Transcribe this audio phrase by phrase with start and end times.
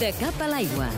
[0.00, 0.88] De cap a l'aigua.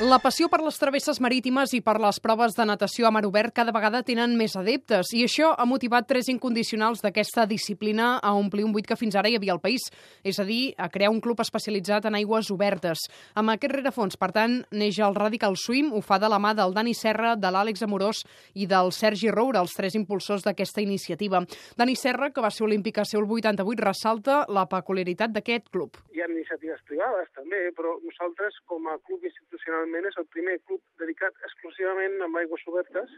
[0.00, 3.52] La passió per les travesses marítimes i per les proves de natació a mar obert
[3.52, 8.64] cada vegada tenen més adeptes i això ha motivat tres incondicionals d'aquesta disciplina a omplir
[8.64, 9.84] un buit que fins ara hi havia al país,
[10.24, 13.02] és a dir, a crear un club especialitzat en aigües obertes.
[13.36, 16.72] Amb aquest rerefons, per tant, neix el Radical Swim, ho fa de la mà del
[16.72, 21.44] Dani Serra, de l'Àlex Amorós i del Sergi Roura, els tres impulsors d'aquesta iniciativa.
[21.76, 26.00] Dani Serra, que va ser olímpic a Seul 88, ressalta la peculiaritat d'aquest club.
[26.20, 30.80] Ha iniciatives privades també, però nosaltres com a club institucional actualment és el primer club
[31.00, 33.10] dedicat exclusivament amb aigües obertes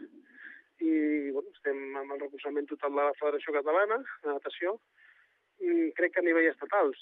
[0.81, 4.77] i bueno, estem amb el recolzament total de la Federació Catalana de Natació
[5.59, 6.97] i crec que a nivell estatals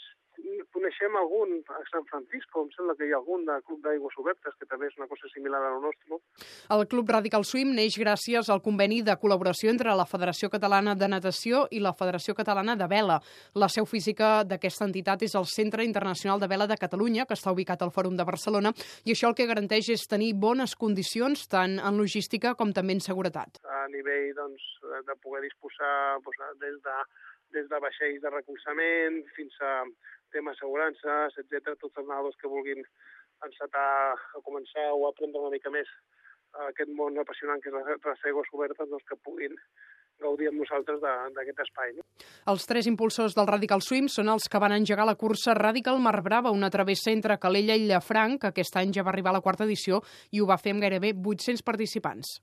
[0.73, 4.55] coneixem algun a Sant Francisco, em sembla que hi ha algun de Club d'Aigües Obertes,
[4.59, 6.19] que també és una cosa similar a la nostra.
[6.75, 11.09] El Club Radical Swim neix gràcies al conveni de col·laboració entre la Federació Catalana de
[11.11, 13.19] Natació i la Federació Catalana de Vela.
[13.55, 17.53] La seu física d'aquesta entitat és el Centre Internacional de Vela de Catalunya, que està
[17.53, 18.73] ubicat al Fòrum de Barcelona,
[19.05, 23.03] i això el que garanteix és tenir bones condicions tant en logística com també en
[23.03, 23.61] seguretat.
[23.65, 24.63] A nivell doncs,
[25.07, 26.97] de poder disposar doncs, des de
[27.55, 29.73] des de vaixells de recolzament fins a
[30.31, 31.75] temes assegurances, etc.
[31.75, 32.83] Tots els nedadors que vulguin
[33.45, 35.89] encetar a començar o aprendre una mica més
[36.67, 39.55] aquest món apassionant que és les aigües obertes, doncs que puguin
[40.21, 41.95] gaudir amb nosaltres d'aquest espai.
[41.97, 42.05] No?
[42.51, 46.19] Els tres impulsors del Radical Swim són els que van engegar la cursa Radical Mar
[46.21, 49.45] Brava, una travessa entre Calella i Llafranc, que aquest any ja va arribar a la
[49.45, 52.37] quarta edició i ho va fer amb gairebé 800 participants.